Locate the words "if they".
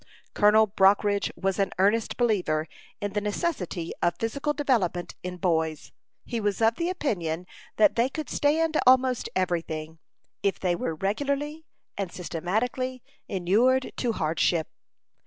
10.41-10.75